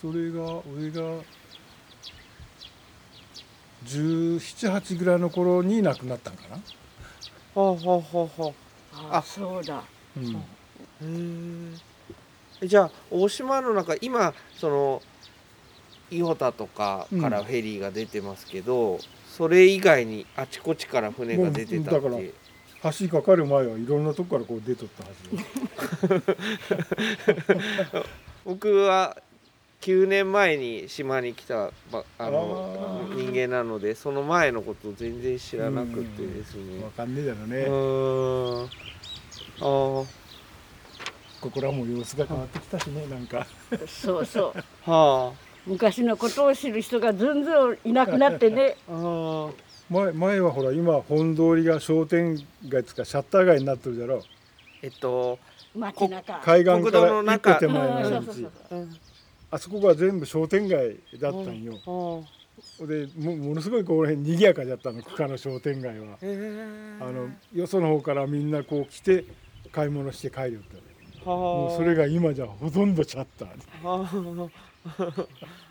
[0.00, 1.22] それが俺が
[3.84, 6.56] 1718ぐらいの頃に亡くなったんかな。
[6.56, 6.60] は
[7.54, 9.82] あはあはあはあ、そうだ。
[10.16, 10.36] うん。
[10.36, 10.38] あ
[11.02, 11.04] へ
[12.62, 15.02] えじゃあ大島の中今その
[16.10, 18.98] 伊保田とかからフェリーが出てますけど、
[19.28, 22.32] それ以外にあちこちから船が出てたって
[22.82, 25.10] 橋かかる前はいろんなとこからこう出とったは
[26.18, 28.04] ず
[28.44, 29.16] 僕は
[29.80, 36.82] 9年前に島に来たばあの人間なのでその前のこと全然知らなくてですね。
[36.82, 37.56] わかんねえだろうね。
[37.66, 38.64] ーん。
[38.64, 40.06] あー。
[41.40, 43.46] ここらも様子が変わってきたしねなんか。
[43.86, 44.90] そうそう。
[44.90, 45.32] は
[45.66, 48.76] 昔のことを知る人がずんずんいなくなってね。
[48.88, 54.22] ああ前前はほら今本通りが商店街つかシャッター街になってるだろ。
[54.82, 55.38] えっと
[55.74, 56.40] 街中。
[56.40, 57.54] 海岸国からの中。
[57.54, 58.22] 個手前の
[59.50, 61.74] あそこが全部商店街だったんよ。
[62.80, 66.18] でもものすごいこの辺賑やかだったの区下の商店街は。
[67.00, 69.24] あのよその方からみんなこう来て
[69.70, 70.76] 買い物して帰るよって
[71.24, 74.50] もはうそれが今じゃほとんどシャッターは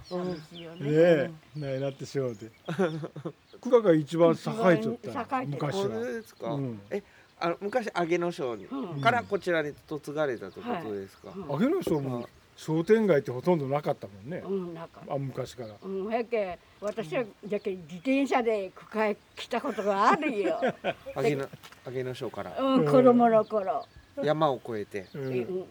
[0.10, 0.80] 寂しいよね。
[0.84, 2.52] えないなってしまうて。
[3.62, 5.48] 区下が一番栄えちゃった一番栄えてる。
[5.52, 6.06] 昔は。
[6.06, 6.82] ですか、うん。
[6.90, 7.04] え
[7.40, 9.02] あの昔上野省に、うん。
[9.02, 11.64] からこちらに嫁がれたってことですか、はい。
[11.64, 14.44] 上野省も商店街ってほとんどなかったもんね。
[14.46, 15.02] うん、なんか。
[15.08, 15.70] あ昔から。
[15.82, 20.60] うん、やけ私はじゃけ自転車で区会来たことがあるよ。
[21.16, 21.50] 上野
[21.86, 22.58] 上野省から。
[22.60, 23.86] うん、子供の頃。
[24.24, 25.40] 山を越えて、ううん。
[25.42, 25.66] ん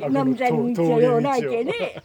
[0.00, 2.02] 今みたいに道はようないけね。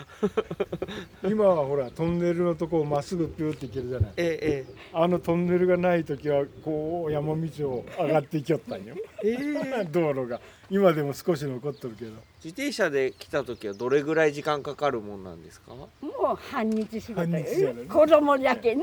[1.24, 4.12] 今はほらトンネルのとこをまっすぐピューって行けるじゃない。
[4.16, 8.94] えあのトンネルがない時はこう山道を上がっていきよったんよ。
[9.24, 9.36] ええ。
[9.80, 10.40] え 道路が。
[10.72, 12.12] 今でも少し残っとるけど。
[12.44, 15.72] 自転車で来た時はどれぐらい時間かかるもんなんですか？
[15.74, 15.88] も
[16.32, 17.20] う半日仕事。
[17.28, 18.82] 半日やね子供じゃけね。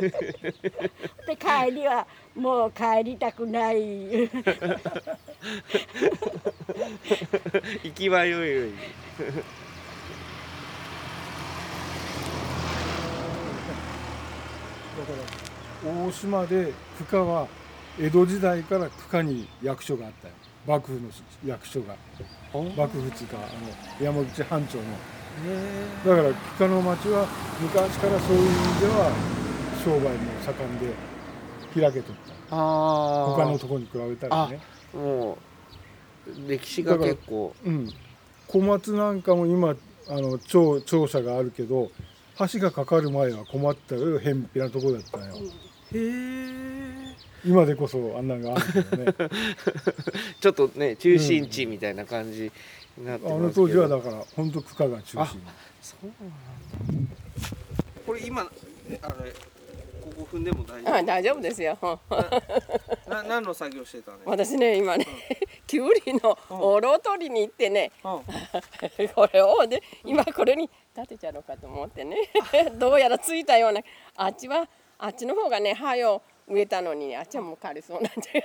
[0.00, 4.28] で帰りはもう帰りたくない。
[7.84, 8.70] 行きはよいよい
[15.84, 17.48] 大島で区下は
[18.00, 20.34] 江戸時代から区下に役所があったよ。
[20.66, 21.10] 幕府の
[21.44, 21.96] 役所が。
[22.76, 24.84] 幕府つうかあの山口藩長の。
[26.04, 27.26] だから区下の町は
[27.60, 29.12] 昔からそういう意味では
[29.84, 30.10] 商売も
[30.42, 30.94] 盛んで
[31.74, 32.16] 開けとっ
[32.48, 32.56] た。
[32.56, 34.60] あ他のところに比べたらね。
[34.94, 35.38] も
[36.26, 37.54] う歴史が結構。
[37.64, 37.88] うん。
[38.46, 39.74] 小松なんかも今
[40.08, 41.90] あの庁庁舎があるけど
[42.38, 45.36] 橋がかかる前は困ったよ偏僻なとこだったよ。
[45.92, 49.14] へえ今でこそあんなのがあるけどね。
[50.40, 52.50] ちょっとね中心地みたいな感じ
[52.96, 55.26] になってあますけど、の当時はだから本当区下が中心。
[55.82, 56.32] そうなんだ。
[58.06, 58.44] これ今あ
[59.22, 59.32] れ
[60.12, 61.78] ここ踏んでも大丈夫あ大丈夫ですよ。
[63.08, 64.18] な何の作業してたの？
[64.24, 65.06] 私ね今ね、
[65.66, 67.92] きゅうりのおろ取りに行ってね、
[69.14, 72.16] これをで今これに立てちゃうのかと思ってね。
[72.78, 73.82] どうやらついたような。
[74.16, 78.44] あっちはあっちの方がね葉を植えたのにあっちはもう枯れそうなんで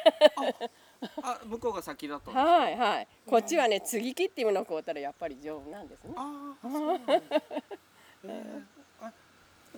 [1.21, 3.07] あ向こうが先だとはいはい。
[3.29, 6.13] こっちはね継ぎ木っていうのをこうたらやっぱり丈夫なんですね。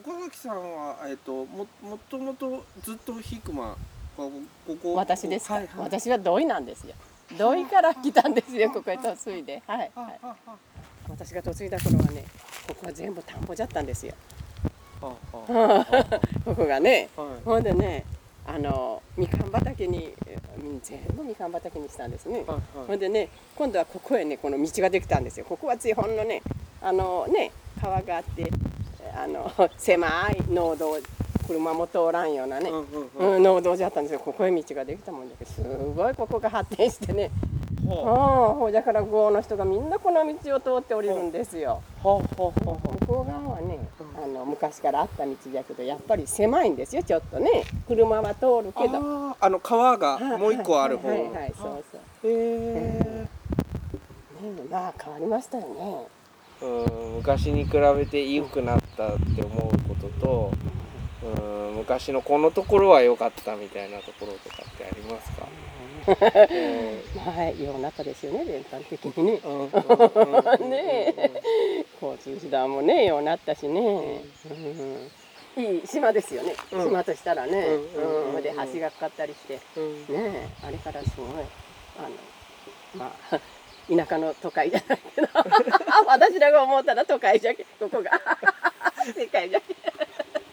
[0.01, 3.75] 岡崎さんはえっ、とももともとずっとヒクマ
[4.15, 4.31] こ
[4.65, 5.83] ここ私ですか、はいはい。
[5.83, 6.93] 私は土井なんですよ。
[7.37, 9.61] 土井から来たんですよここへ嫁いで。
[9.67, 10.19] はい、はい、
[11.09, 12.23] 私が嫁いだ頃はね
[12.67, 14.13] ここは全部田んぼじゃったんですよ。
[15.01, 15.15] こ
[16.55, 17.07] こがね、
[17.45, 18.03] ほんでね
[18.45, 20.13] あのみかん畑に
[20.57, 22.45] うん全部みかん畑にしたんですね、
[22.87, 25.45] ほんでね今度はここへねこの道ができたんですよ。
[25.47, 26.41] ここはついほんのね
[26.81, 28.49] あのね川があって
[29.21, 30.97] あの狭い農道
[31.45, 34.19] 車も通らんようなね、うん農道じゃったんですよ。
[34.19, 37.31] ここへ道ができたもんだけどすごいここが発展してね。
[37.83, 37.87] う。
[37.87, 38.71] んほう。
[38.71, 41.81] だから郷の人がみんなこの道を通って降りるんですよ。
[42.03, 43.79] 向こう側はね
[44.23, 47.63] あの昔からあった道だけどやっぱり狭いんですよちょっとね。
[47.87, 48.99] 車は通るけど。
[49.31, 51.09] ああの川がもう一個ある方。
[51.09, 52.31] はいはいはいそうそう。
[52.31, 53.27] へね
[54.69, 56.18] まあ変わりましたよね。
[56.61, 60.53] うん昔に比べて良くなったって思うことと
[61.23, 65.47] うん昔のこのところは良かったみたいなところとかってありますか、
[67.31, 69.25] はい、ようなったですよね、全般的に。
[69.25, 70.69] ね。
[70.69, 71.31] ねえ、
[72.01, 74.23] 交通手段もね、ようなったしね。
[75.57, 75.63] うん。
[75.63, 76.89] いい島ですよね、うん。
[76.89, 77.65] 島としたらね。
[77.65, 78.41] うん。
[78.41, 79.61] で、橋がかかったりして、ね
[80.09, 81.27] え、あれからすごい、
[81.97, 82.09] あの、
[82.95, 83.39] まあ。
[83.89, 85.27] 田舎の都会じゃないけど。
[86.07, 88.11] 私らが思ったら都会じゃけここが。
[89.15, 89.75] 世界じゃけ。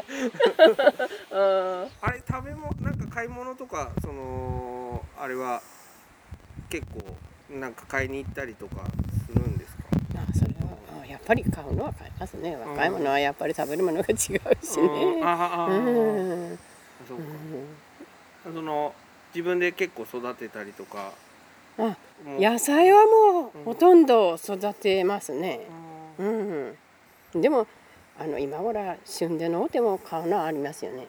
[1.31, 1.91] うん。
[2.01, 5.61] あれ食べ物なんか買い物とかそのあれは
[6.71, 8.77] 結構なんか買いに行ったりとか
[9.27, 9.83] するんですか？
[10.17, 12.57] あそれはあやっぱり買うのは買いますね。
[12.57, 14.41] 若いものはやっぱり食べるものが違うしね。
[14.63, 15.25] うん。
[15.25, 16.59] あああうん。
[17.07, 17.25] そうか。
[18.45, 18.95] その
[19.35, 21.13] 自分で結構育てたりとか
[21.79, 21.97] あ
[22.39, 25.61] 野菜はもうほとんど育てますね。
[26.19, 26.77] うん。
[27.35, 27.67] でも
[28.19, 31.07] あの今頃は旬でのうても買うのはありますよね。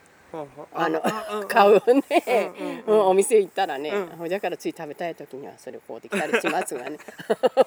[0.74, 1.02] あの
[1.48, 2.52] 買うね、
[2.86, 6.98] うんお店行ったらね、ほだからつい食べたい時にはそれを買うてきたりしますがね。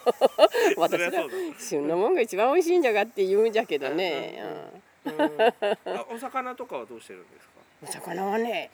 [0.76, 1.10] 私ら
[1.58, 4.42] 旬のもんが一番美味しいんじゃがって言うんじゃけどね、
[5.06, 8.00] あお魚とかはどうしてるんですか？
[8.00, 8.70] お魚はね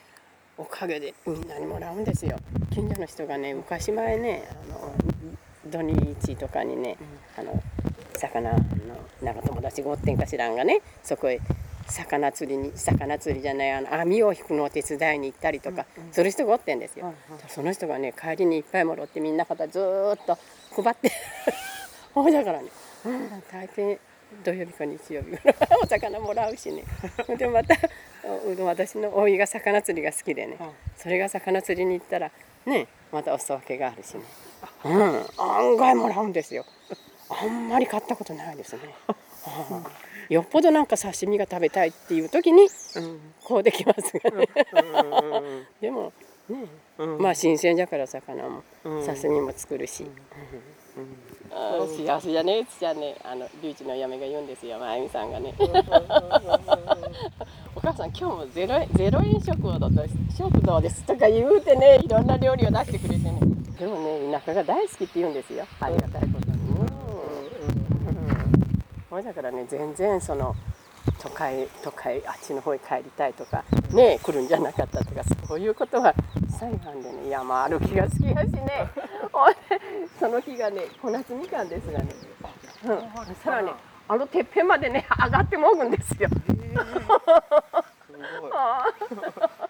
[0.59, 2.39] おかげでみんなにもらうんですよ。
[2.73, 4.93] 近所の人がね昔前ねあの
[5.71, 6.97] 土日とかにね、
[7.37, 7.63] あの
[8.15, 8.59] 魚の
[9.23, 11.41] なんか友達がおってんか知らんがねそこへ
[11.89, 17.15] 魚釣りに魚釣りじゃないあの網を引くのを手伝いに行ったりとか、する人がおってんですよ、
[17.49, 20.39] その人がね帰りにいっぱいもろってみんな方ずーっと
[20.83, 21.13] 配って
[22.15, 22.69] ほいだからね、
[23.05, 23.99] うん、大抵
[24.45, 25.31] 土曜日か日曜日。
[25.31, 26.85] ぐらいお魚もらうしね。
[27.37, 27.77] でまた
[28.25, 30.57] お私のおいが魚釣りが好きでね、
[30.97, 32.31] それが魚釣りに行ったら
[32.65, 34.23] ねまたお裾分けがあるしね、
[34.85, 34.89] う。
[34.89, 36.65] ん、案外もらうんですよ。
[37.29, 38.81] あんまり買ったことないですね、
[39.71, 39.85] うん。
[40.29, 42.69] よっぽどなんか刺身が食べたいっていう時に、
[43.45, 44.49] こうできますがね。
[45.81, 46.13] でも
[46.49, 46.67] ね、
[47.19, 50.09] まあ新鮮だから魚も刺身も作るし、
[51.87, 53.17] 幸せじゃねえっつじゃね？
[53.25, 55.55] あの龍一の嫁が言うんですよ真由美さんがね。
[57.75, 63.41] お母さん今日もゼロ円ゼロ円食堂です食堂ですとか言うてねいろんな料理を出してくれてね。
[63.79, 65.65] でもね田舎が大好きって言うんですよ。
[65.81, 66.75] ありがたいことに。
[66.75, 66.87] ね
[69.11, 70.55] ほいだからね全然その
[71.23, 76.15] 都会都会あっちの方へ帰りたいとかね来るんじゃなかったとかそういうことは
[76.59, 78.91] 最後でね山歩きが好きやしね
[80.19, 82.09] その日がね小夏みかんですがね、
[82.85, 83.73] うん、そしたらね
[84.09, 86.29] あのてっぺんまでね上がってもぐんですよ。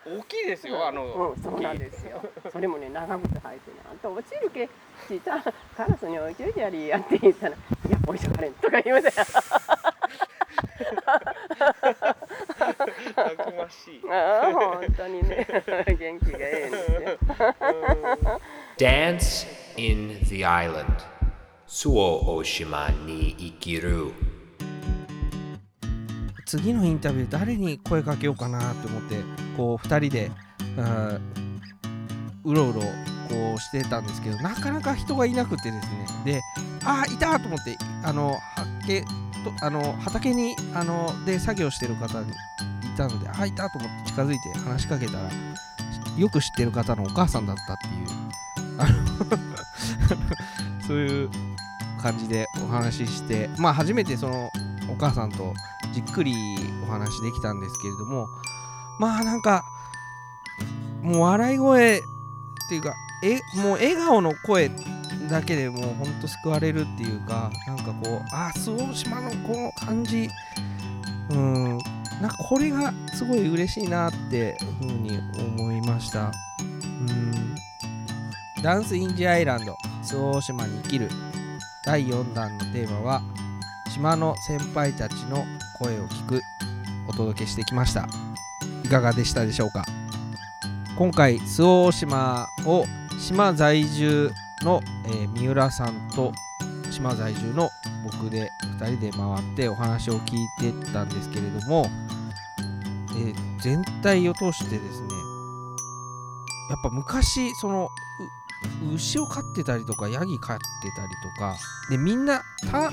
[0.06, 2.22] 大きいですよあの、うん、そうなんですよ。
[2.52, 4.68] それもね、長靴履いてね、あんた落ちるけ、
[5.08, 5.42] ちた
[5.76, 7.56] カラスに置いといてやりやって言ったら、い
[7.90, 9.12] や、おいしょかれんとか言うて。
[13.14, 14.02] たくましい。
[14.10, 15.46] ああ、本当にね、
[15.98, 18.40] 元気がええんですよ。
[18.78, 21.16] Dance in the Island.
[21.68, 24.12] 周防大島に生きる
[26.46, 29.16] 次のインタビュー誰に声かけようかなと思って
[29.56, 30.30] こう2人で
[32.44, 35.88] うろうろこうしてたんですけどなかなか人がいなくてです
[36.24, 36.32] ね。
[36.34, 36.40] で
[36.84, 39.06] あーいたと思ってあの畑と
[39.60, 42.32] あの畑にあので作業してる方にい
[42.96, 45.30] たのであいたと思って近づいて話しかけたら
[46.16, 48.26] よく知ってる方のお母さんだったっていう。
[48.78, 48.96] あの
[50.86, 51.30] そういう
[52.00, 54.50] 感じでお話ししてまあ初めてその
[54.88, 55.54] お母さんと
[55.92, 56.34] じっくり
[56.86, 58.28] お話できたんですけれども
[58.98, 59.64] まあなんか
[61.02, 62.02] もう笑い声っ
[62.68, 64.70] ていうかえもう笑顔の声
[65.28, 70.28] だけでもうほんと救われるっていうかなんかこうあ周防島のこの感じ。
[71.30, 71.78] うん
[72.20, 76.32] なんかこれがすごい嬉しいなってふうに思いました。
[76.60, 76.62] う
[77.12, 77.54] ん。
[78.62, 81.10] ダンス・イン・ジ・アイランド周防大島に生きる
[81.84, 83.22] 第4弾のテーマは
[83.92, 85.44] 島の先輩たちの
[85.78, 86.42] 声を聞く
[87.08, 88.08] お届けしてきました。
[88.84, 89.84] いかがでしたでしょうか？
[90.96, 92.84] 今回周防大島を
[93.18, 96.32] 島在住の、えー三浦さんと
[96.96, 97.68] 島在住の
[98.04, 101.86] 僕で2人で回ってお話を聞いてたんですけれども、
[103.12, 105.08] えー全体を通してですね
[106.70, 107.88] やっぱ昔その
[108.94, 111.56] 牛を飼ってたりとかヤギ飼ってたりとか
[111.90, 112.90] でみんなた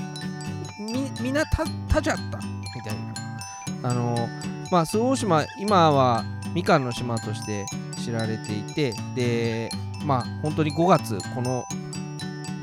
[0.80, 3.88] みみんなたたじゃったみたいな。
[3.88, 4.28] あの
[4.72, 6.24] まあ周防島今は
[6.54, 7.66] みかんの島として
[8.02, 9.70] 知られていてで
[10.04, 11.64] まあ本当に5月この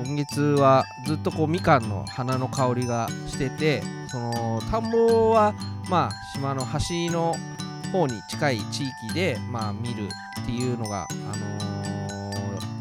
[0.04, 5.54] 今月はずっとこうみかんの花の香りがしててその田んぼは
[5.90, 7.36] まあ島の端の
[7.92, 10.10] 方に近い地域でまあ見る
[10.42, 11.72] っていうのが、あのー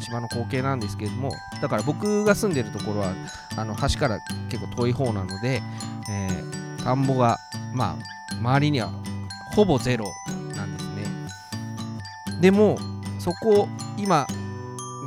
[0.01, 3.13] 島の光景なんですけれどもだから僕が住んでるところは
[3.55, 4.19] あの橋から
[4.49, 5.61] 結構遠い方なので、
[6.09, 7.37] えー田んぼが
[7.71, 7.95] ま
[8.31, 8.91] あ周りには
[9.55, 10.05] ほぼゼロ
[10.55, 11.03] なんですね。
[12.41, 12.77] でも
[13.19, 14.25] そこ今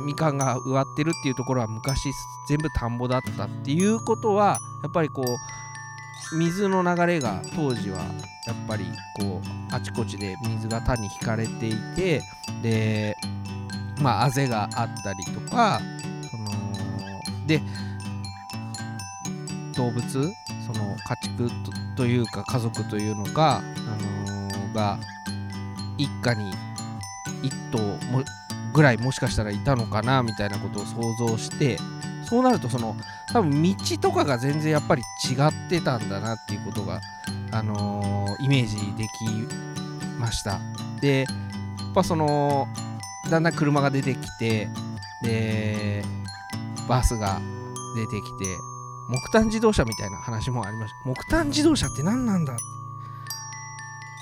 [0.03, 2.11] みかんが植わってるっていうところは昔
[2.47, 7.99] 全部田んぼだったっていうことはやっぱりこう水の流れが当時は
[8.47, 8.85] やっぱり
[9.19, 12.21] こうあちこちで水が田に引かれていて
[12.61, 13.15] で
[14.01, 15.81] まああぜがあったりとか
[16.29, 17.61] そので
[19.75, 20.03] 動物
[20.65, 21.49] その家畜
[21.95, 24.35] というか家族というのが、あのー
[24.75, 24.99] が
[25.97, 26.51] 一家に
[27.41, 27.79] 一頭
[28.11, 28.21] も
[28.75, 31.79] ぐらいもしかしたらいたのかなみたいなことを想像して
[32.27, 32.95] そうなるとその
[33.31, 35.01] 多分道とかが全然やっぱり
[35.31, 36.99] 違ってたんだなっていうことが、
[37.51, 39.09] あのーイメージでき
[40.19, 40.59] ました。
[40.99, 42.67] でやっぱその
[43.31, 44.67] だんだん車が出てきて
[45.23, 46.03] で
[46.89, 47.39] バスが
[47.95, 48.45] 出てきて
[49.07, 51.09] 木炭自動車みたいな話もありました。
[51.09, 52.57] 木炭自動車って何なんだ？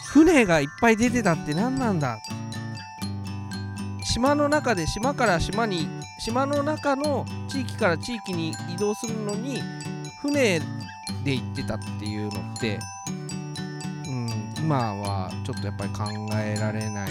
[0.05, 2.19] 船がいっぱい出てたって何なんだ？
[4.14, 5.88] 島の中で島から島に
[6.20, 9.59] 島の中の地域から地域に移動するのに
[10.22, 10.59] 船
[11.24, 12.78] で行ってたっていうのって、
[14.05, 16.03] うん、今はちょっとやっぱり考
[16.36, 17.09] えられない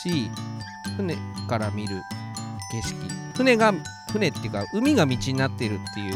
[0.00, 0.30] し
[0.96, 1.16] 船
[1.48, 2.00] から見る
[2.70, 2.94] 景色。
[3.34, 3.74] 船が
[4.12, 6.14] 船っていうか海が道になってるっていう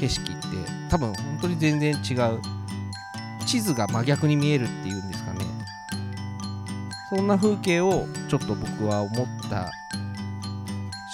[0.00, 0.46] 景色って
[0.88, 2.40] 多分本当に全然違う。
[3.44, 5.55] 地図が真逆に見えるっていうんですかね。
[7.10, 9.70] そんな風景をちょっと僕は思った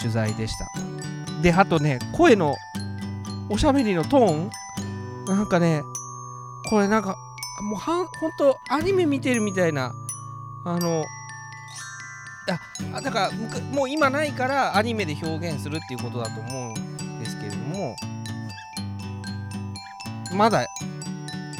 [0.00, 0.66] 取材でした。
[1.42, 2.54] であとね声の
[3.48, 4.50] おしゃべりのトーン。
[5.26, 5.82] なんかね
[6.68, 7.16] これなんか
[7.62, 9.92] もうはんほんとアニメ見てるみたいな
[10.64, 11.04] あの
[12.48, 17.94] ああだからもう今ないからアニメで表現するっていうことだと思うんですけれども
[20.34, 20.66] まだ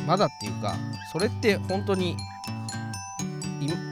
[0.07, 0.75] まだっていうか
[1.13, 2.17] それって本当に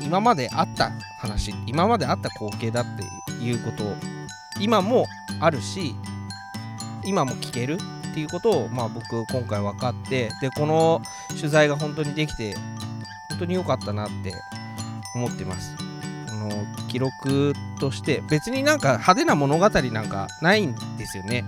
[0.00, 2.84] 今まであった話今まであった光景だっ
[3.38, 3.94] ていうことを
[4.60, 5.06] 今も
[5.40, 5.94] あるし
[7.04, 7.78] 今も聞ける
[8.10, 11.00] っていうことを、まあ、僕今回分かってでこの
[11.36, 12.54] 取材が本当にできて
[13.30, 14.34] 本当に良かったなって
[15.14, 15.74] 思ってます。
[16.28, 16.48] あの
[16.88, 21.44] 記録として別になんか派手な物語なんかないんですよね。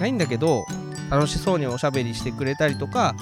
[0.00, 0.64] ないんだけど
[1.10, 3.14] 楽しそうにおしゃべりしてくれたりとか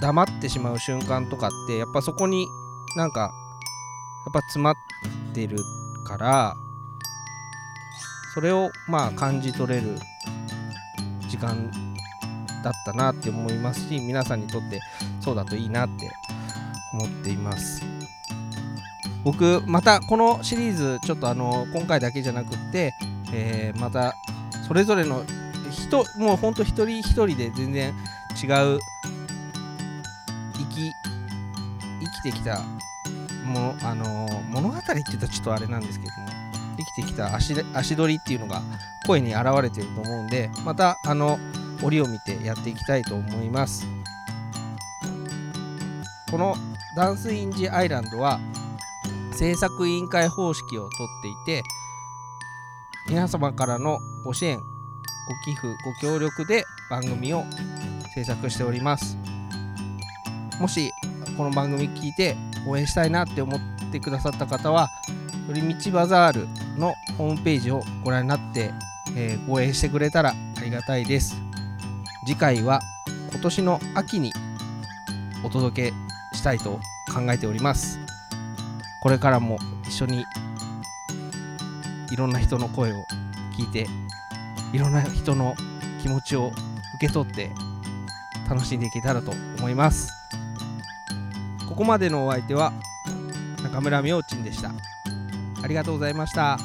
[0.00, 2.46] 黙ってしまう瞬間とかってやっぱそこに
[2.96, 3.26] なんかや
[4.30, 4.74] っぱ詰まっ
[5.34, 5.58] てる
[6.06, 6.54] から
[8.34, 9.98] それをまあ感じ取れる
[11.28, 11.70] 時間
[12.62, 14.80] だったなって思いますし皆さんにとって
[15.20, 16.10] そうだといいなって
[16.92, 17.82] 思っています。
[19.24, 22.92] 僕またこのシリーズちょっとあの今回だけじゃなくって、
[23.32, 24.14] えーまた
[24.66, 25.24] それぞれの
[25.70, 27.94] 人もうほんと一人一人で全然
[28.42, 28.78] 違う
[32.22, 32.60] きてきた
[33.44, 36.28] ものあの物語って言ったらちょっとあれなんですけども
[36.94, 38.62] 生きてきた足足取りっていうのが
[39.06, 41.38] 声に現れてると思うんでまたあの
[41.82, 43.86] 折を見てやっていきたいと思います。
[46.30, 46.56] この
[46.96, 48.40] 「ダンス・イン・ジ・アイランド」は
[49.32, 50.90] 制作委員会方式をとっ
[51.22, 51.62] ていて
[53.08, 54.64] 皆様からのご支援ご
[55.44, 57.44] 寄付ご協力で番組を
[58.14, 59.18] 制作しております。
[60.58, 60.92] もし
[61.36, 63.60] この番組聞いて応援したいなって思っ
[63.90, 64.90] てくださった方は
[65.48, 68.72] 寄り道バザールのホームページをご覧になって、
[69.16, 71.36] えー応援してくれたらありがたいです。
[72.26, 72.80] 次回は
[73.30, 74.32] 今年の秋に
[75.44, 76.78] お届けしたいと
[77.12, 77.98] 考えております。
[79.02, 80.24] これからも一緒に
[82.10, 83.04] いろんな人の声を
[83.58, 83.86] 聞いて
[84.72, 85.54] いろんな人の
[86.00, 86.52] 気持ちを
[86.96, 87.50] 受け取って
[88.48, 90.21] 楽しんでいけたらと思います。
[91.72, 92.70] ここまでのお相手は
[93.62, 94.72] 中村明珍でした。
[95.62, 96.58] ありがとうございました。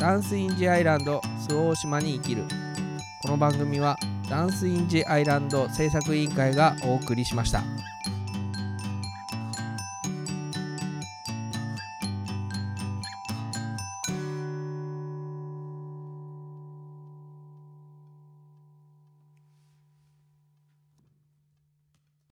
[0.00, 2.42] ダンスインジアイランド周防大島に生きる。
[3.22, 3.96] この番組は
[4.28, 7.62] ダンスインジアイランド制作委員会がお送りしました。